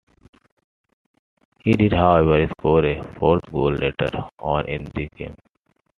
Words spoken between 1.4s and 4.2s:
He did, however, score a fourth goal later